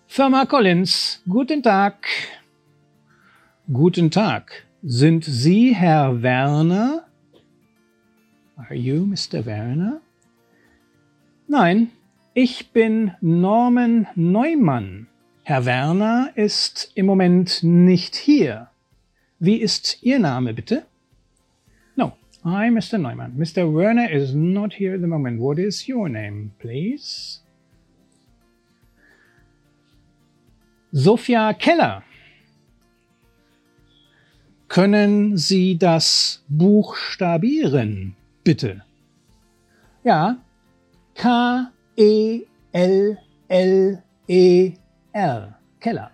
Firma 0.08 0.46
Collins, 0.46 1.20
guten 1.30 1.62
Tag. 1.62 1.94
Guten 3.72 4.10
Tag. 4.10 4.67
Sind 4.90 5.26
Sie 5.26 5.76
Herr 5.76 6.24
Werner? 6.24 7.10
Are 8.56 8.74
you 8.74 9.06
Mr. 9.06 9.46
Werner? 9.46 10.00
Nein, 11.46 11.92
ich 12.34 12.72
bin 12.72 13.12
Norman 13.20 14.08
Neumann. 14.16 15.08
Herr 15.44 15.66
Werner 15.66 16.32
ist 16.36 16.94
im 16.96 17.06
Moment 17.06 17.64
nicht 17.64 18.16
hier. 18.16 18.70
Wie 19.40 19.58
ist 19.58 20.02
Ihr 20.04 20.20
Name 20.20 20.54
bitte? 20.54 20.86
No, 21.98 22.14
I'm 22.46 22.72
Mr. 22.72 22.98
Neumann. 22.98 23.36
Mr. 23.36 23.70
Werner 23.74 24.10
is 24.10 24.34
not 24.34 24.72
here 24.72 24.96
at 24.96 25.02
the 25.02 25.08
moment. 25.08 25.42
What 25.42 25.60
is 25.60 25.86
your 25.90 26.08
name, 26.08 26.52
please? 26.60 27.42
Sophia 30.94 31.54
Keller. 31.54 32.04
Können 34.68 35.38
Sie 35.38 35.78
das 35.78 36.44
buchstabieren, 36.50 38.16
bitte? 38.44 38.84
Ja. 40.04 40.38
K-E-L-L-E 41.16 42.44
R. 45.14 45.60
Keller. 45.80 46.12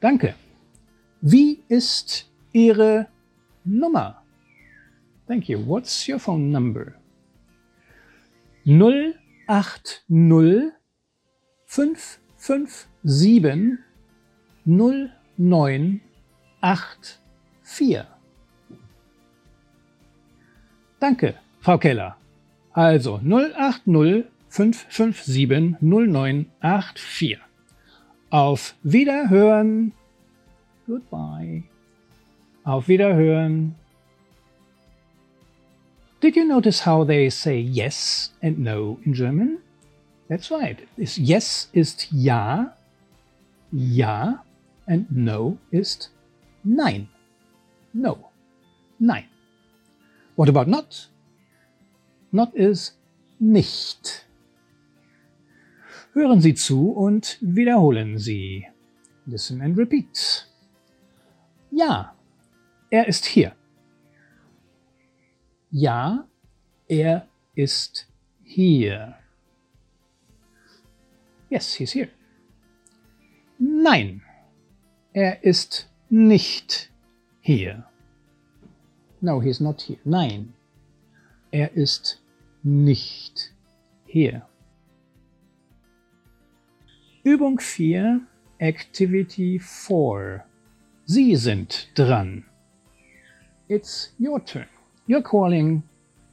Danke. 0.00 0.34
Wie 1.20 1.62
ist 1.68 2.30
Ihre 2.52 3.08
Nummer? 3.64 4.22
Thank 5.26 5.48
you. 5.48 5.66
What's 5.66 6.08
your 6.08 6.18
phone 6.18 6.50
number? 6.50 6.94
080 8.64 10.72
557 11.66 13.78
0984. 17.78 18.06
Danke, 21.00 21.34
Frau 21.60 21.78
Keller. 21.78 22.16
Also 22.72 23.20
080 23.24 24.26
557 24.48 25.76
0984. 25.80 27.38
Auf 28.30 28.74
Wiederhören. 28.82 29.92
Goodbye. 30.86 31.64
Auf 32.64 32.88
Wiederhören. 32.88 33.74
Did 36.20 36.36
you 36.36 36.44
notice 36.44 36.86
how 36.86 37.04
they 37.04 37.28
say 37.30 37.58
yes 37.58 38.32
and 38.42 38.58
no 38.58 39.00
in 39.04 39.12
German? 39.12 39.58
That's 40.28 40.50
right. 40.50 40.78
Yes 40.96 41.68
ist 41.72 42.08
ja, 42.12 42.74
ja, 43.72 44.44
and 44.86 45.10
no 45.10 45.58
ist 45.70 46.12
nein. 46.62 47.08
No, 47.92 48.30
nein. 48.98 49.24
What 50.36 50.48
about 50.48 50.68
not? 50.68 51.10
Not 52.30 52.54
is 52.54 52.98
nicht. 53.38 54.26
Hören 56.14 56.40
Sie 56.40 56.54
zu 56.54 56.90
und 56.90 57.38
wiederholen 57.40 58.18
Sie. 58.18 58.66
Listen 59.26 59.60
and 59.62 59.76
repeat. 59.76 60.46
Ja, 61.70 62.14
er 62.90 63.08
ist 63.08 63.24
hier. 63.24 63.54
Ja, 65.70 66.28
er 66.88 67.26
ist 67.54 68.06
hier. 68.44 69.14
Yes, 71.48 71.74
he's 71.74 71.92
here. 71.92 72.08
Nein, 73.58 74.22
er 75.12 75.42
ist 75.44 75.90
nicht 76.10 76.91
hier. 77.42 77.84
No, 79.20 79.40
he's 79.40 79.60
not 79.60 79.82
here. 79.82 79.98
Nein, 80.04 80.54
er 81.52 81.76
ist 81.76 82.20
nicht 82.62 83.52
hier. 84.06 84.42
Übung 87.24 87.60
4, 87.60 88.20
Activity 88.58 89.58
4. 89.58 90.44
Sie 91.04 91.36
sind 91.36 91.88
dran. 91.94 92.44
It's 93.68 94.12
your 94.18 94.44
turn. 94.44 94.66
You're 95.06 95.22
calling 95.22 95.82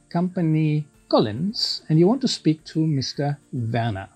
company 0.08 0.86
Collins 1.08 1.82
and 1.88 1.98
you 1.98 2.06
want 2.06 2.20
to 2.22 2.28
speak 2.28 2.64
to 2.64 2.80
Mr. 2.80 3.36
Werner. 3.52 4.08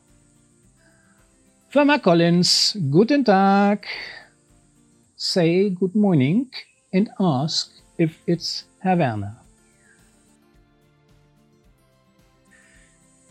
Firma 1.68 1.98
Collins, 1.98 2.76
guten 2.90 3.24
Tag. 3.24 3.87
Say 5.16 5.70
good 5.70 5.94
morning 5.94 6.50
and 6.94 7.11
ask 7.18 7.70
if 7.98 8.22
it's 8.26 8.64
Werner. 8.83 9.37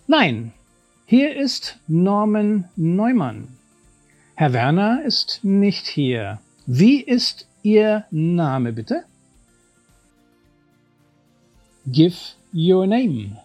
Nein, 0.07 0.53
hier 1.05 1.35
ist 1.35 1.77
Norman 1.87 2.69
Neumann. 2.75 3.47
Herr 4.35 4.51
Werner 4.51 5.03
ist 5.05 5.39
nicht 5.43 5.87
hier. 5.87 6.39
Wie 6.65 7.01
ist 7.01 7.47
Ihr 7.63 8.05
Name 8.11 8.73
bitte? 8.73 9.05
Give 11.87 12.17
your 12.53 12.85
name. 12.85 13.37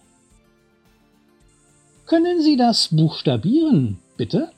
Können 2.05 2.41
Sie 2.41 2.57
das 2.57 2.89
buchstabieren, 2.89 3.99
bitte? 4.17 4.51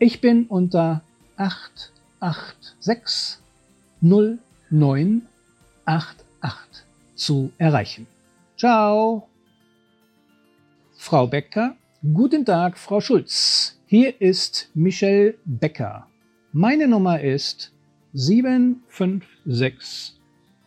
Ich 0.00 0.20
bin 0.20 0.46
unter 0.46 1.04
886 1.36 3.38
0988 3.92 5.22
zu 7.14 7.52
erreichen. 7.56 8.08
Ciao. 8.56 9.28
Frau 10.96 11.28
Becker. 11.28 11.76
Guten 12.12 12.44
Tag, 12.44 12.76
Frau 12.76 13.00
Schulz. 13.00 13.78
Hier 13.86 14.20
ist 14.20 14.68
Michelle 14.74 15.36
Becker. 15.44 16.08
Meine 16.52 16.88
Nummer 16.88 17.20
ist 17.20 17.72
756 18.14 20.18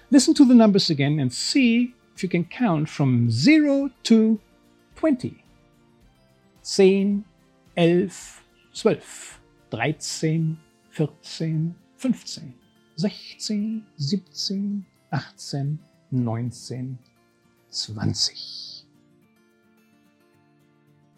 Listen 0.09 0.33
to 0.33 0.45
the 0.45 0.55
numbers 0.55 0.89
again 0.89 1.19
and 1.19 1.33
see 1.33 1.93
if 2.15 2.23
you 2.23 2.29
can 2.29 2.45
count 2.45 2.87
from 2.87 3.29
0 3.29 3.89
to 4.03 4.39
20. 4.95 5.43
10, 6.63 7.25
11, 7.75 8.11
12, 8.73 9.39
13, 9.69 10.57
14, 10.91 11.75
15, 11.97 12.53
16, 12.95 13.83
17, 13.97 14.85
18, 15.13 15.79
19, 16.11 16.97
20. 17.69 18.77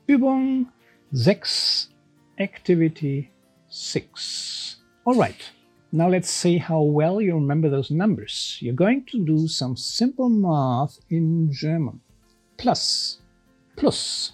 Übung 0.07 0.65
6, 1.11 1.89
Activity 2.37 3.31
6. 3.67 4.75
All 5.05 5.15
right. 5.15 5.41
Now 5.91 6.07
let's 6.07 6.29
see 6.29 6.59
how 6.59 6.81
well 6.81 7.19
you 7.19 7.33
remember 7.33 7.67
those 7.67 7.89
numbers. 7.89 8.59
You're 8.61 8.75
going 8.75 9.05
to 9.05 9.25
do 9.25 9.47
some 9.47 9.75
simple 9.75 10.29
math 10.29 10.99
in 11.09 11.51
German. 11.51 11.99
Plus, 12.57 13.21
plus 13.75 14.33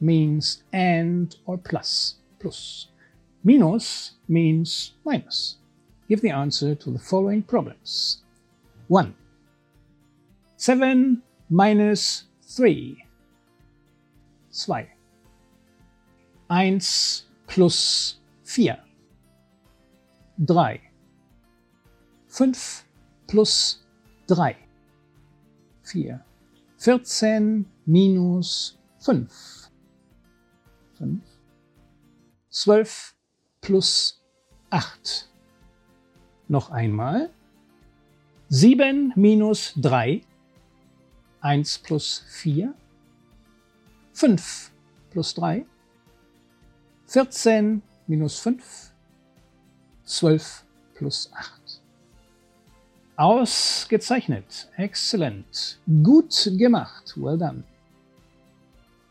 means 0.00 0.62
and 0.72 1.36
or 1.44 1.58
plus, 1.58 2.14
plus. 2.40 2.86
Minus 3.44 4.12
means 4.28 4.94
minus. 5.04 5.56
Give 6.08 6.22
the 6.22 6.30
answer 6.30 6.74
to 6.74 6.90
the 6.90 6.98
following 6.98 7.42
problems. 7.42 8.22
1. 8.86 9.14
7 10.56 11.22
minus 11.50 12.24
3. 12.44 13.04
2. 14.50 14.97
1 16.48 17.26
plus 17.46 18.20
4. 18.44 18.78
3. 20.38 20.80
5 22.28 22.86
plus 23.26 23.84
3. 24.26 24.56
4. 25.82 26.24
14 26.78 27.66
minus 27.86 28.78
5. 29.00 29.70
5. 30.94 31.20
12 32.50 33.14
plus 33.60 34.22
8. 34.70 35.28
Noch 36.48 36.70
einmal. 36.70 37.30
7 38.48 39.12
minus 39.16 39.74
3. 39.76 40.22
1 41.40 41.78
plus 41.82 42.24
4. 42.28 42.74
5 44.12 44.72
plus 45.10 45.34
3. 45.34 45.66
14 47.08 47.82
minus 48.06 48.38
5. 48.40 48.92
12 50.04 50.64
plus 50.94 51.30
8. 51.32 51.80
Ausgezeichnet. 53.16 54.68
Excellent. 54.76 55.78
Gut 56.02 56.50
gemacht. 56.58 57.14
Well 57.16 57.38
done. 57.38 57.64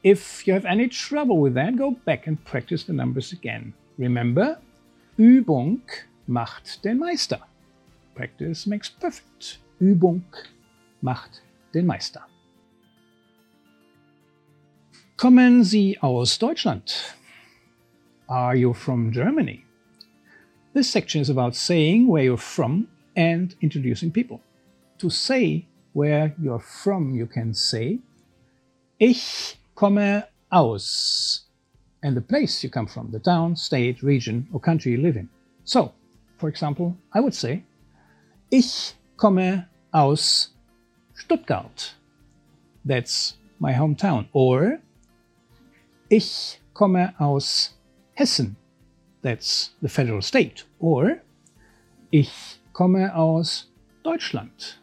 If 0.04 0.46
you 0.46 0.54
have 0.54 0.66
any 0.66 0.88
trouble 0.88 1.42
with 1.42 1.56
that, 1.56 1.76
go 1.76 1.92
back 2.06 2.28
and 2.28 2.38
practice 2.46 2.86
the 2.86 2.94
numbers 2.94 3.34
again. 3.34 3.74
Remember, 3.98 4.60
Übung 5.18 5.82
macht 6.28 6.84
den 6.86 7.00
Meister. 7.00 7.40
Practice 8.14 8.68
makes 8.68 8.90
perfect. 8.92 9.60
Übung 9.80 10.24
macht 11.02 11.42
den 11.74 11.88
Meister. 11.88 12.22
Kommen 15.18 15.64
Sie 15.64 16.00
aus 16.00 16.38
Deutschland? 16.38 17.18
Are 18.30 18.58
you 18.58 18.74
from 18.74 19.14
Germany? 19.14 19.64
This 20.74 20.90
section 20.90 21.22
is 21.22 21.30
about 21.30 21.56
saying 21.56 22.08
where 22.08 22.24
you're 22.24 22.38
from 22.38 22.90
and 23.16 23.56
introducing 23.62 24.12
people. 24.12 24.42
To 25.00 25.10
say 25.10 25.66
where 25.94 26.36
you're 26.42 26.60
from, 26.60 27.16
you 27.16 27.26
can 27.26 27.54
say 27.54 28.00
Ich 29.00 29.56
komme 29.76 30.24
aus 30.52 31.46
and 32.04 32.18
the 32.18 32.22
place 32.22 32.62
you 32.64 32.70
come 32.70 32.88
from, 32.88 33.12
the 33.12 33.20
town, 33.20 33.56
state, 33.56 34.04
region 34.04 34.48
or 34.52 34.60
country 34.60 34.92
you 34.92 34.98
live 34.98 35.16
in. 35.16 35.30
So, 35.64 35.94
for 36.38 36.50
example, 36.50 36.98
I 37.14 37.22
would 37.22 37.34
say 37.34 37.64
Ich 38.52 38.94
komme 39.16 39.68
aus 39.94 40.50
Stuttgart. 41.16 41.94
That's 42.84 43.38
my 43.60 43.72
hometown. 43.72 44.28
Or 44.34 44.80
Ich 46.10 46.60
komme 46.74 47.14
aus 47.20 47.77
Hessen. 48.18 48.56
That's 49.22 49.72
the 49.82 49.90
federal 49.90 50.22
state. 50.22 50.64
Or 50.80 51.22
Ich 52.12 52.60
komme 52.74 53.14
aus 53.14 53.68
Deutschland. 54.04 54.80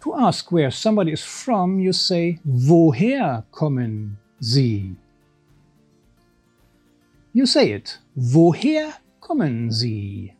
To 0.00 0.14
ask 0.14 0.52
where 0.52 0.70
somebody 0.70 1.12
is 1.12 1.22
from, 1.22 1.78
you 1.78 1.92
say 1.92 2.38
Woher 2.46 3.44
kommen 3.50 4.16
Sie? 4.40 4.96
You 7.32 7.46
say 7.46 7.72
it. 7.72 7.98
Woher 8.14 8.92
kommen 9.20 9.70
Sie? 9.70 10.34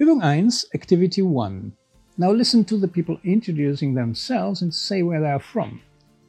Übung 0.00 0.22
1, 0.22 0.64
Activity 0.74 1.22
1. 1.22 1.72
Now 2.18 2.32
listen 2.32 2.64
to 2.64 2.76
the 2.76 2.88
people 2.88 3.20
introducing 3.22 3.94
themselves 3.94 4.62
and 4.62 4.74
say 4.74 5.02
where 5.02 5.20
they 5.20 5.30
are 5.30 5.38
from. 5.38 5.80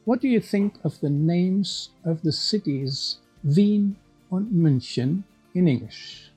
What 0.06 0.22
do 0.22 0.28
you 0.28 0.40
think 0.40 0.74
of 0.84 1.00
the 1.00 1.10
names 1.10 1.90
of 2.04 2.22
the 2.22 2.30
cities 2.30 3.18
Wien 3.42 3.96
und 4.28 4.52
München 4.52 5.22
in 5.54 5.66
English. 5.66 6.32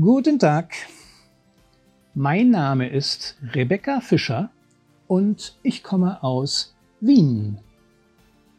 Guten 0.00 0.38
Tag, 0.38 0.74
mein 2.14 2.50
Name 2.50 2.88
ist 2.88 3.36
Rebecca 3.54 4.00
Fischer 4.00 4.50
und 5.06 5.56
ich 5.62 5.82
komme 5.82 6.22
aus 6.22 6.74
Wien, 7.00 7.58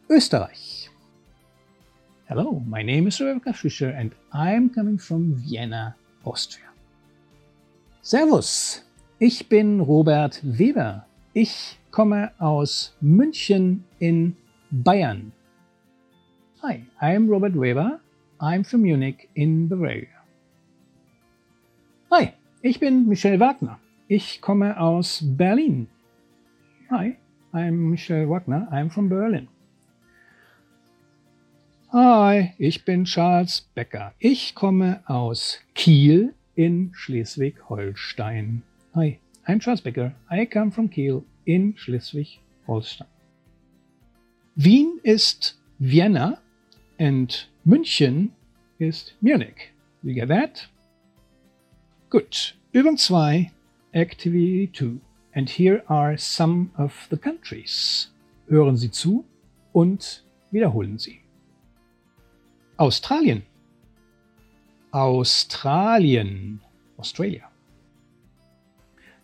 Österreich. 0.08 0.90
Hello, 2.26 2.62
my 2.66 2.82
name 2.82 3.08
is 3.08 3.20
Rebecca 3.20 3.52
Fischer 3.52 3.94
and 3.94 4.14
I'm 4.32 4.72
coming 4.72 4.98
from 4.98 5.36
Vienna, 5.36 5.94
Austria. 6.24 6.72
Servus, 8.00 8.82
ich 9.18 9.48
bin 9.48 9.80
Robert 9.80 10.40
Weber. 10.42 11.06
Ich 11.34 11.78
komme 11.94 12.32
aus 12.40 12.92
München 13.00 13.84
in 14.00 14.34
Bayern. 14.72 15.30
Hi, 16.60 16.84
I'm 17.00 17.28
Robert 17.28 17.54
Weber. 17.54 18.00
I'm 18.40 18.64
from 18.64 18.80
Munich 18.82 19.28
in 19.34 19.68
Bavaria. 19.68 20.08
Hi, 22.10 22.32
ich 22.62 22.80
bin 22.80 23.06
Michel 23.06 23.38
Wagner. 23.38 23.78
Ich 24.08 24.40
komme 24.40 24.76
aus 24.76 25.22
Berlin. 25.22 25.86
Hi, 26.90 27.16
I'm 27.52 27.90
Michel 27.90 28.28
Wagner. 28.28 28.66
I'm 28.72 28.90
from 28.90 29.08
Berlin. 29.08 29.46
Hi, 31.92 32.54
ich 32.58 32.84
bin 32.84 33.04
Charles 33.04 33.70
Becker. 33.76 34.14
Ich 34.18 34.56
komme 34.56 35.04
aus 35.06 35.60
Kiel 35.76 36.34
in 36.56 36.90
Schleswig-Holstein. 36.92 38.64
Hi, 38.96 39.20
I'm 39.46 39.60
Charles 39.60 39.80
Becker. 39.80 40.12
I 40.28 40.44
come 40.44 40.72
from 40.72 40.90
Kiel 40.90 41.24
in 41.44 41.76
Schleswig-Holstein. 41.76 43.06
Wien 44.56 45.00
ist 45.02 45.58
Vienna 45.78 46.38
and 46.98 47.48
München 47.64 48.30
ist 48.78 49.14
Munich. 49.20 49.72
You 50.02 50.14
get 50.14 50.28
that? 50.28 50.68
Gut. 52.10 52.54
Übung 52.72 52.96
2, 52.96 53.50
Activity 53.92 54.70
2. 54.72 55.00
And 55.34 55.48
here 55.48 55.82
are 55.88 56.16
some 56.16 56.70
of 56.76 57.08
the 57.10 57.16
countries. 57.16 58.12
Hören 58.48 58.76
Sie 58.76 58.90
zu 58.90 59.24
und 59.72 60.24
wiederholen 60.50 60.98
Sie. 60.98 61.20
Australien. 62.76 63.42
Australien. 64.92 66.60
Australia. 66.96 67.50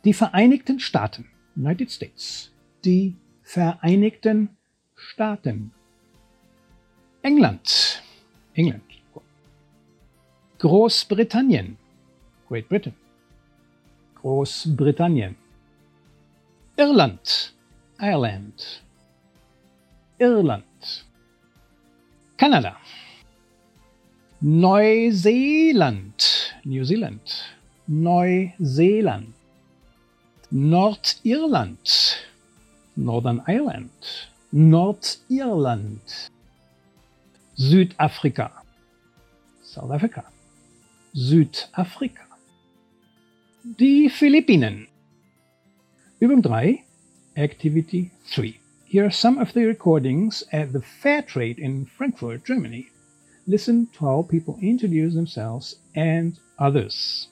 Die 0.04 0.12
Vereinigten 0.12 0.80
Staaten. 0.80 1.29
United 1.56 1.90
States. 1.90 2.50
Die 2.84 3.16
Vereinigten 3.42 4.56
Staaten. 4.94 5.72
England. 7.22 8.02
England. 8.54 8.84
Großbritannien. 10.58 11.76
Great 12.48 12.68
Britain. 12.68 12.94
Großbritannien. 14.14 15.36
Irland. 16.76 17.54
Ireland. 17.98 18.82
Irland. 20.18 21.06
Kanada. 22.36 22.76
Neuseeland. 24.40 26.22
New 26.64 26.84
Zealand. 26.84 27.54
Neuseeland. 27.86 29.34
Nordirland. 30.50 32.16
Northern 32.96 33.42
Ireland. 33.46 33.90
Nordirland. 34.52 36.00
Südafrika. 37.56 38.50
South 39.62 39.90
Africa. 39.92 40.24
Südafrika. 41.14 42.24
Die 43.78 44.08
Philippinen. 44.08 44.88
Übung 46.20 46.42
3, 46.42 46.84
Activity 47.36 48.10
3. 48.26 48.54
Here 48.86 49.04
are 49.04 49.12
some 49.12 49.38
of 49.38 49.52
the 49.52 49.64
recordings 49.64 50.42
at 50.52 50.72
the 50.72 50.80
Fair 50.80 51.22
Trade 51.22 51.60
in 51.60 51.86
Frankfurt, 51.86 52.44
Germany. 52.44 52.88
Listen 53.46 53.86
to 53.92 54.04
how 54.04 54.22
people 54.22 54.58
introduce 54.60 55.14
themselves 55.14 55.76
and 55.94 56.38
others. 56.58 57.28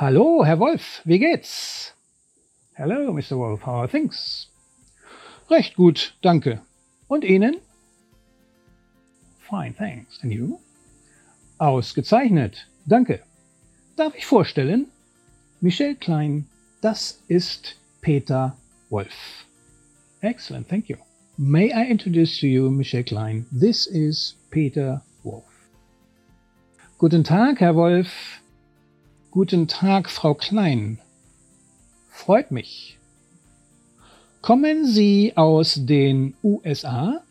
Hallo, 0.00 0.44
Herr 0.44 0.60
Wolf, 0.60 1.02
wie 1.06 1.18
geht's? 1.18 1.92
Hello, 2.74 3.12
Mr. 3.12 3.36
Wolf, 3.36 3.66
how 3.66 3.80
are 3.80 3.88
things? 3.88 4.46
Recht 5.50 5.74
gut, 5.74 6.14
danke. 6.22 6.62
Und 7.08 7.24
Ihnen? 7.24 7.56
Fine, 9.50 9.74
thanks. 9.74 10.20
And 10.22 10.32
you? 10.32 10.60
Ausgezeichnet, 11.58 12.68
danke. 12.86 13.24
Darf 13.96 14.14
ich 14.14 14.24
vorstellen? 14.24 14.86
Michel 15.60 15.96
Klein, 15.96 16.46
das 16.80 17.20
ist 17.26 17.74
Peter 18.00 18.56
Wolf. 18.90 19.46
Excellent, 20.20 20.68
thank 20.68 20.88
you. 20.88 20.96
May 21.36 21.72
I 21.72 21.90
introduce 21.90 22.38
to 22.38 22.46
you 22.46 22.70
Michel 22.70 23.02
Klein? 23.02 23.46
This 23.50 23.88
is 23.88 24.36
Peter 24.52 25.02
Wolf. 25.24 25.42
Guten 26.98 27.24
Tag, 27.24 27.58
Herr 27.58 27.74
Wolf. 27.74 28.40
Guten 29.38 29.68
Tag, 29.68 30.10
Frau 30.10 30.34
Klein. 30.34 30.98
Freut 32.10 32.50
mich. 32.50 32.98
Kommen 34.42 34.84
Sie 34.84 35.32
aus 35.36 35.74
den 35.78 36.34
USA? 36.42 37.22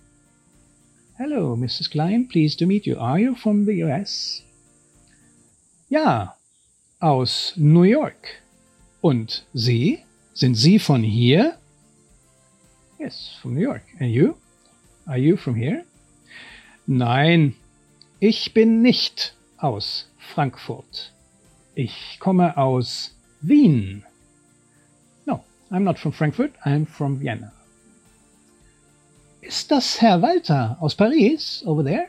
Hello, 1.15 1.57
Mrs. 1.57 1.89
Klein. 1.89 2.29
Pleased 2.29 2.59
to 2.59 2.65
meet 2.65 2.85
you. 2.85 2.97
Are 2.97 3.19
you 3.19 3.35
from 3.35 3.65
the 3.65 3.83
US? 3.83 4.41
Ja, 5.89 6.37
aus 7.01 7.51
New 7.57 7.83
York. 7.83 8.41
Und 9.01 9.45
Sie? 9.53 9.99
Sind 10.33 10.55
Sie 10.55 10.79
von 10.79 11.03
hier? 11.03 11.57
Yes, 12.99 13.35
from 13.41 13.55
New 13.55 13.63
York. 13.63 13.83
And 13.99 14.11
you? 14.11 14.35
Are 15.05 15.19
you 15.19 15.35
from 15.35 15.55
here? 15.55 15.83
Nein, 16.85 17.55
ich 18.21 18.53
bin 18.53 18.81
nicht 18.81 19.35
aus 19.57 20.09
Frankfurt. 20.17 21.11
Ich 21.77 22.17
komme 22.19 22.57
aus 22.57 23.15
Wien. 23.41 24.03
No, 25.27 25.43
I'm 25.69 25.83
not 25.83 25.99
from 25.99 26.11
Frankfurt, 26.11 26.51
I'm 26.65 26.87
from 26.87 27.19
Vienna. 27.19 27.51
Ist 29.41 29.69
das 29.69 30.01
Herr 30.01 30.19
Walter 30.23 30.75
aus 30.79 30.95
Paris, 30.95 31.61
over 31.67 31.83
there? 31.83 32.07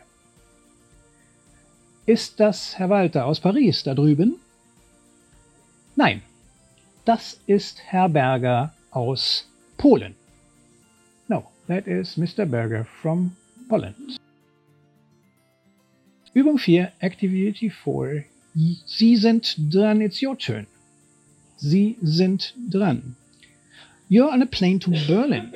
Ist 2.06 2.40
das 2.40 2.78
Herr 2.78 2.88
Walter 2.88 3.26
aus 3.26 3.40
Paris, 3.40 3.82
da 3.82 3.94
drüben? 3.94 4.36
Nein, 5.96 6.22
das 7.04 7.38
ist 7.46 7.82
Herr 7.84 8.08
Berger 8.08 8.72
aus 8.90 9.46
Polen. 9.76 10.14
No, 11.28 11.46
that 11.66 11.86
is 11.86 12.16
Mr. 12.16 12.46
Berger 12.46 12.86
from 13.02 13.36
Poland. 13.68 14.16
Übung 16.32 16.56
4, 16.56 16.90
Activity 17.00 17.68
4. 17.68 18.24
Sie 18.86 19.16
sind 19.16 19.54
dran, 19.70 20.02
it's 20.02 20.20
your 20.20 20.36
turn. 20.36 20.66
Sie 21.58 21.96
sind 22.02 22.54
dran. 22.68 23.14
You're 24.08 24.32
on 24.32 24.42
a 24.42 24.46
plane 24.46 24.80
to 24.80 24.90
Berlin. 25.06 25.54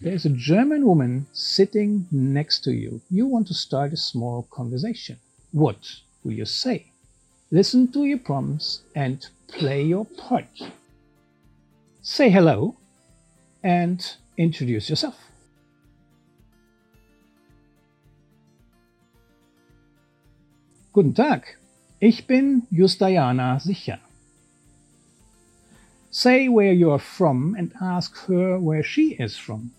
There's 0.00 0.24
a 0.24 0.30
German 0.30 0.86
woman 0.86 1.26
sitting 1.32 2.06
next 2.10 2.64
to 2.64 2.70
you. 2.70 3.02
You 3.10 3.26
want 3.26 3.48
to 3.48 3.54
start 3.54 3.92
a 3.92 3.96
small 3.98 4.46
conversation. 4.50 5.18
What 5.52 6.00
will 6.24 6.32
you 6.32 6.46
say? 6.46 6.86
Listen 7.50 7.92
to 7.92 8.04
your 8.04 8.18
prompts 8.18 8.80
and 8.94 9.26
play 9.48 9.82
your 9.82 10.06
part. 10.06 10.48
Say 12.00 12.30
hello 12.30 12.76
and 13.62 14.00
introduce 14.38 14.88
yourself. 14.88 15.16
Guten 20.94 21.12
Tag, 21.12 21.44
ich 22.00 22.26
bin 22.26 22.66
Justayana 22.70 23.58
Sicher. 23.60 23.98
Say 26.10 26.48
where 26.48 26.72
you 26.72 26.90
are 26.90 26.98
from 26.98 27.54
and 27.58 27.72
ask 27.80 28.16
her 28.28 28.58
where 28.58 28.82
she 28.82 29.14
is 29.14 29.36
from. 29.36 29.72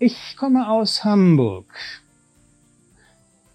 Ich 0.00 0.36
komme 0.36 0.68
aus 0.68 1.04
Hamburg. 1.04 1.66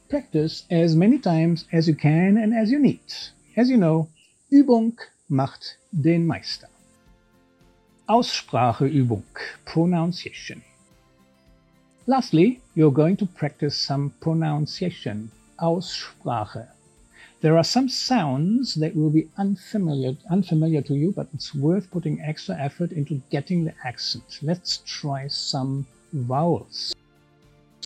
Practice 0.09 0.65
as 0.69 0.95
many 0.95 1.17
times 1.17 1.65
as 1.71 1.87
you 1.87 1.95
can 1.95 2.37
and 2.37 2.53
as 2.53 2.69
you 2.69 2.79
need. 2.79 2.99
As 3.55 3.69
you 3.69 3.77
know, 3.77 4.07
Übung 4.51 4.99
macht 5.29 5.77
den 5.91 6.27
Meister. 6.27 6.67
Ausspracheübung, 8.07 9.23
pronunciation. 9.65 10.61
Lastly, 12.05 12.59
you're 12.75 12.91
going 12.91 13.15
to 13.17 13.25
practice 13.25 13.77
some 13.77 14.13
pronunciation, 14.19 15.31
Aussprache. 15.59 16.67
There 17.39 17.57
are 17.57 17.63
some 17.63 17.87
sounds 17.87 18.75
that 18.75 18.95
will 18.95 19.09
be 19.09 19.29
unfamiliar, 19.37 20.15
unfamiliar 20.29 20.81
to 20.81 20.95
you, 20.95 21.13
but 21.13 21.27
it's 21.33 21.55
worth 21.55 21.89
putting 21.91 22.19
extra 22.19 22.55
effort 22.59 22.91
into 22.91 23.21
getting 23.29 23.63
the 23.63 23.73
accent. 23.85 24.39
Let's 24.41 24.81
try 24.85 25.27
some 25.27 25.85
vowels. 26.11 26.93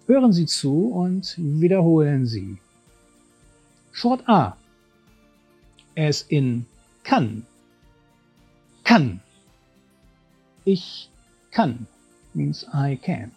Hören 0.08 0.34
Sie 0.34 0.48
zu 0.48 0.92
und 0.94 1.36
wiederholen 1.38 2.26
Sie. 2.26 2.58
Short 3.92 4.22
A. 4.28 4.56
as 5.98 6.26
in 6.30 6.66
kann. 7.04 7.46
Kann. 8.84 9.20
Ich 10.66 11.10
kann 11.52 11.88
means 12.34 12.66
I 12.74 12.96
can. 12.96 13.32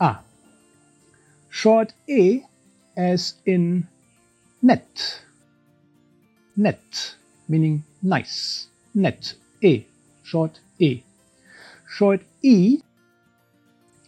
A. 0.00 0.18
Short 1.50 1.92
E 2.06 2.42
as 2.96 3.34
in 3.44 3.86
net. 4.62 5.22
Net 6.56 7.16
meaning 7.48 7.84
nice. 8.02 8.66
Net. 8.94 9.34
E. 9.62 9.84
Short 10.22 10.60
E. 10.78 11.02
Short 11.88 12.20
E, 12.42 12.80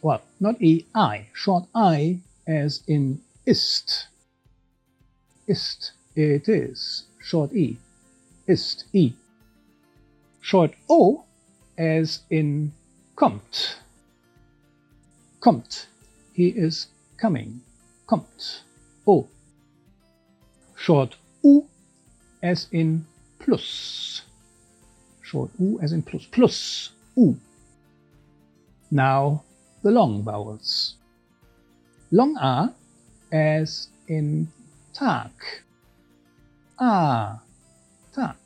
well, 0.03 0.23
not 0.41 0.61
E, 0.61 0.85
I. 0.95 1.27
Short 1.33 1.65
I 1.75 2.21
as 2.47 2.83
in 2.87 3.21
ist. 3.47 4.09
Ist. 5.47 5.93
It 6.15 6.49
is. 6.49 7.05
Short 7.21 7.53
E. 7.55 7.79
Ist. 8.47 8.85
E. 8.93 9.13
Short 10.41 10.75
O 10.89 11.25
as 11.77 12.21
in 12.31 12.73
kommt. 13.15 13.79
Kommt. 15.49 15.89
He 16.35 16.49
is 16.49 16.89
coming. 17.17 17.63
Kommt. 18.07 18.65
O. 19.07 19.27
Short 20.77 21.17
U 21.43 21.65
as 22.43 22.69
in 22.71 23.07
plus. 23.39 24.25
Short 25.23 25.51
U 25.59 25.81
as 25.81 25.93
in 25.93 26.03
plus. 26.03 26.27
Plus. 26.27 26.91
U. 27.17 27.35
Now 28.91 29.43
the 29.83 29.91
long 29.91 30.23
vowels. 30.23 30.97
Long 32.11 32.37
A 32.37 32.75
as 33.33 33.89
in 34.07 34.49
Tag. 34.93 35.33
A. 36.79 37.39
Tag. 38.15 38.37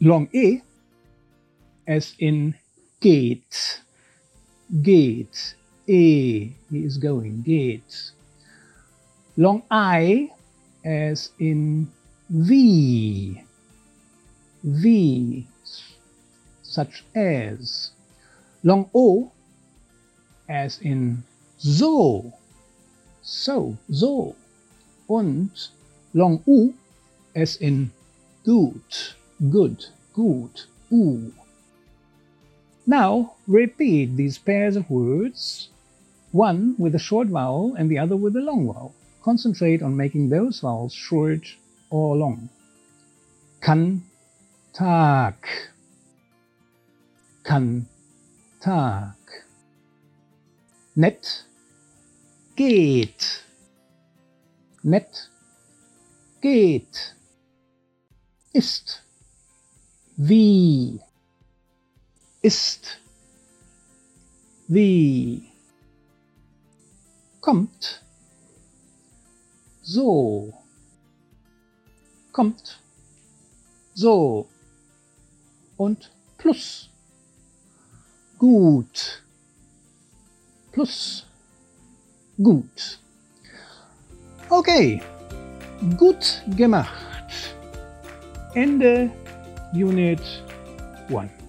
Long 0.00 0.28
E 0.32 0.60
as 1.88 2.14
in 2.20 2.54
geht. 3.00 3.80
Geht. 4.80 5.56
He 5.86 6.54
is 6.70 6.96
going. 6.98 7.42
Geht. 7.42 8.12
Long 9.36 9.62
I 9.70 10.30
as 10.84 11.30
in 11.38 11.90
V, 12.30 13.42
V, 14.62 15.46
Such 16.62 17.04
as. 17.14 17.90
Long 18.62 18.88
O 18.94 19.30
as 20.48 20.80
in 20.80 21.22
so. 21.58 22.32
So. 23.22 23.76
So. 23.90 24.36
Und 25.08 25.70
Long 26.14 26.42
U 26.46 26.74
as 27.34 27.56
in 27.56 27.90
gut. 28.44 29.14
Good. 29.50 29.86
Gut. 30.14 30.66
U. 30.90 31.32
Now 32.86 33.34
repeat 33.46 34.16
these 34.16 34.38
pairs 34.38 34.76
of 34.76 34.90
words, 34.90 35.70
one 36.34 36.74
with 36.78 36.94
a 36.96 36.98
short 36.98 37.28
vowel 37.28 37.74
and 37.78 37.88
the 37.88 37.98
other 37.98 38.16
with 38.16 38.34
a 38.34 38.40
long 38.40 38.66
vowel. 38.66 38.92
Concentrate 39.22 39.82
on 39.82 39.96
making 39.96 40.28
those 40.28 40.60
vowels 40.60 40.92
short 40.92 41.46
or 41.90 42.16
long. 42.16 42.50
Kann 43.60 44.02
Tag. 44.72 45.36
Kann 47.44 47.86
Tag. 48.60 49.14
Nett 50.96 51.46
geht. 52.56 53.44
Nett 54.82 55.30
geht. 56.42 57.14
Ist. 58.52 59.02
Wie 60.16 61.00
ist 62.44 63.00
wie 64.68 65.53
kommt. 67.44 68.02
So. 69.82 70.54
Kommt. 72.32 72.80
So. 73.92 74.48
Und 75.76 76.10
plus. 76.38 76.88
Gut. 78.38 79.22
Plus. 80.72 81.26
Gut. 82.38 82.98
Okay. 84.48 85.02
Gut 85.98 86.42
gemacht. 86.56 87.54
Ende 88.54 89.10
Unit 89.74 90.22
1 91.10 91.43